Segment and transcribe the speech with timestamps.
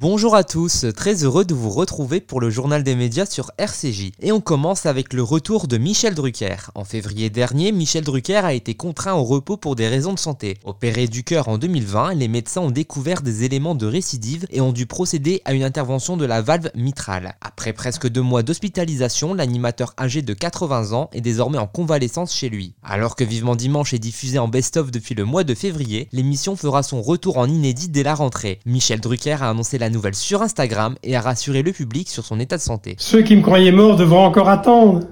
[0.00, 4.12] Bonjour à tous, très heureux de vous retrouver pour le journal des médias sur RCJ.
[4.20, 6.70] Et on commence avec le retour de Michel Drucker.
[6.76, 10.56] En février dernier, Michel Drucker a été contraint au repos pour des raisons de santé.
[10.64, 14.70] Opéré du cœur en 2020, les médecins ont découvert des éléments de récidive et ont
[14.70, 17.34] dû procéder à une intervention de la valve mitrale.
[17.40, 22.50] Après presque deux mois d'hospitalisation, l'animateur âgé de 80 ans est désormais en convalescence chez
[22.50, 22.72] lui.
[22.84, 26.84] Alors que Vivement Dimanche est diffusé en best-of depuis le mois de février, l'émission fera
[26.84, 28.60] son retour en inédit dès la rentrée.
[28.64, 32.40] Michel Drucker a annoncé la nouvelle sur Instagram et a rassuré le public sur son
[32.40, 32.96] état de santé.
[32.98, 35.06] Ceux qui me croyaient mort devront encore attendre.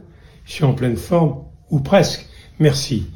[0.45, 2.27] Je suis en pleine forme, ou presque.
[2.59, 3.07] Merci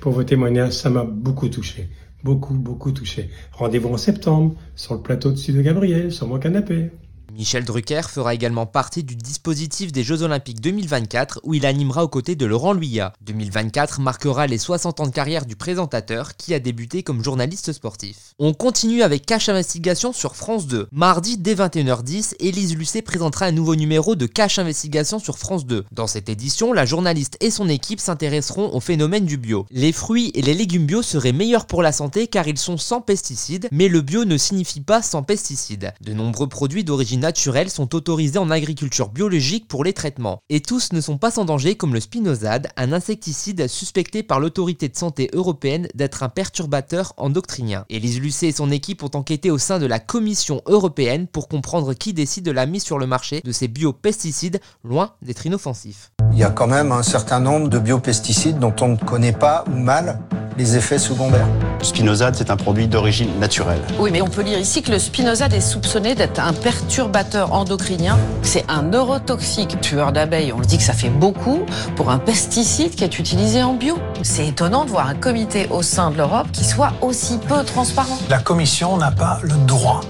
[0.00, 1.88] pour vos témoignages, ça m'a beaucoup touché.
[2.22, 3.30] Beaucoup, beaucoup touché.
[3.52, 6.90] Rendez-vous en septembre, sur le plateau dessus de Gabriel, sur mon canapé.
[7.36, 12.08] Michel Drucker fera également partie du dispositif des Jeux Olympiques 2024 où il animera aux
[12.08, 13.12] côtés de Laurent Luyat.
[13.20, 18.32] 2024 marquera les 60 ans de carrière du présentateur qui a débuté comme journaliste sportif.
[18.38, 20.88] On continue avec Cache Investigation sur France 2.
[20.92, 25.84] Mardi dès 21h10, Élise Lucet présentera un nouveau numéro de Cache Investigation sur France 2.
[25.92, 29.66] Dans cette édition, la journaliste et son équipe s'intéresseront au phénomène du bio.
[29.70, 33.02] Les fruits et les légumes bio seraient meilleurs pour la santé car ils sont sans
[33.02, 35.92] pesticides, mais le bio ne signifie pas sans pesticides.
[36.00, 40.38] De nombreux produits d'origine naturels sont autorisés en agriculture biologique pour les traitements.
[40.48, 44.88] Et tous ne sont pas sans danger comme le spinosade, un insecticide suspecté par l'autorité
[44.88, 47.84] de santé européenne d'être un perturbateur endocrinien.
[47.90, 51.94] Élise Lucet et son équipe ont enquêté au sein de la Commission européenne pour comprendre
[51.94, 56.12] qui décide de la mise sur le marché de ces biopesticides loin d'être inoffensifs.
[56.30, 59.64] Il y a quand même un certain nombre de biopesticides dont on ne connaît pas
[59.66, 60.20] ou mal
[60.58, 61.46] les effets secondaires.
[61.78, 63.80] Le spinosade, c'est un produit d'origine naturelle.
[63.98, 68.18] Oui, mais on peut lire ici que le spinosade est soupçonné d'être un perturbateur endocrinien.
[68.42, 70.52] C'est un neurotoxique tueur d'abeilles.
[70.52, 71.60] On le dit que ça fait beaucoup
[71.94, 73.98] pour un pesticide qui est utilisé en bio.
[74.22, 78.18] C'est étonnant de voir un comité au sein de l'Europe qui soit aussi peu transparent.
[78.30, 80.00] La Commission n'a pas le droit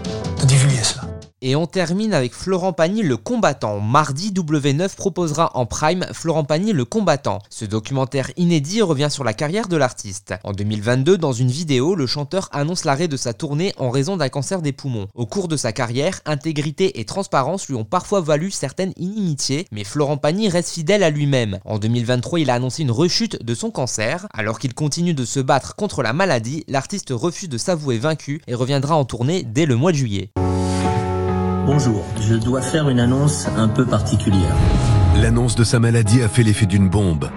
[0.40, 1.05] de divulguer cela.
[1.48, 3.78] Et on termine avec Florent Pagny le combattant.
[3.78, 7.38] Mardi, W9 proposera en prime Florent Pagny le combattant.
[7.50, 10.34] Ce documentaire inédit revient sur la carrière de l'artiste.
[10.42, 14.28] En 2022, dans une vidéo, le chanteur annonce l'arrêt de sa tournée en raison d'un
[14.28, 15.06] cancer des poumons.
[15.14, 19.84] Au cours de sa carrière, intégrité et transparence lui ont parfois valu certaines inimitiés, mais
[19.84, 21.60] Florent Pagny reste fidèle à lui-même.
[21.64, 24.26] En 2023, il a annoncé une rechute de son cancer.
[24.34, 28.54] Alors qu'il continue de se battre contre la maladie, l'artiste refuse de s'avouer vaincu et
[28.56, 30.32] reviendra en tournée dès le mois de juillet.
[31.66, 34.54] Bonjour, je dois faire une annonce un peu particulière.
[35.20, 37.28] L'annonce de sa maladie a fait l'effet d'une bombe.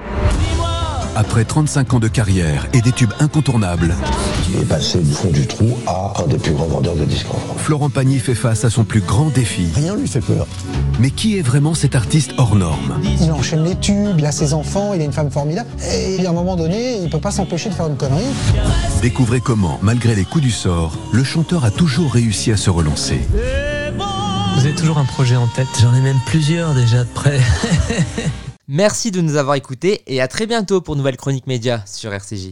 [1.15, 3.95] Après 35 ans de carrière et des tubes incontournables,
[4.47, 7.25] il est passé du fond du trou à un des plus grands vendeurs de disques
[7.31, 7.57] en France.
[7.57, 9.67] Florent Pagny fait face à son plus grand défi.
[9.73, 10.45] Rien lui fait peur.
[10.99, 13.01] Mais qui est vraiment cet artiste hors norme?
[13.19, 16.29] Il enchaîne les tubes, il a ses enfants, il a une femme formidable, et à
[16.29, 18.29] un moment donné, il peut pas s'empêcher de faire une connerie.
[19.01, 23.21] Découvrez comment, malgré les coups du sort, le chanteur a toujours réussi à se relancer.
[24.59, 27.39] Vous avez toujours un projet en tête J'en ai même plusieurs déjà de près.
[28.67, 32.47] Merci de nous avoir écoutés et à très bientôt pour Nouvelle Chronique Média sur RCJ.